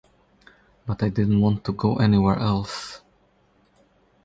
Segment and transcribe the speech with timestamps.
[0.87, 3.01] But I didn't want to go anywhere else.